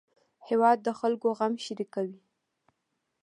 [0.47, 2.19] هېواد د خلکو غم شریکوي